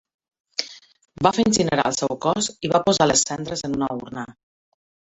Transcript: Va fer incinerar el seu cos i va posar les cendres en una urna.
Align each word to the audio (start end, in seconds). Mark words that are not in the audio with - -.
Va 1.27 1.33
fer 1.35 1.45
incinerar 1.51 1.85
el 1.91 1.99
seu 1.99 2.13
cos 2.27 2.49
i 2.69 2.75
va 2.75 2.83
posar 2.91 3.11
les 3.13 3.27
cendres 3.31 3.67
en 3.71 3.81
una 3.81 3.95
urna. 4.03 4.29